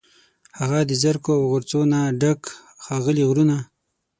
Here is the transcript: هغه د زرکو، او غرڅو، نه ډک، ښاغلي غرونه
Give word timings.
هغه 0.59 0.79
د 0.89 0.91
زرکو، 1.01 1.31
او 1.39 1.45
غرڅو، 1.51 1.81
نه 1.93 1.99
ډک، 2.21 2.41
ښاغلي 2.83 3.23
غرونه 3.29 3.57